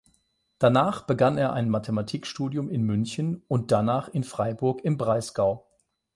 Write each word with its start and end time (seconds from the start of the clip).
Danach 0.57 1.03
begann 1.05 1.37
er 1.37 1.53
ein 1.53 1.69
Mathematikstudium 1.69 2.71
in 2.71 2.81
München 2.81 3.43
und 3.47 3.69
danach 3.71 4.07
in 4.07 4.23
Freiburg 4.23 4.81
im 4.83 4.97
Breisgau. 4.97 5.67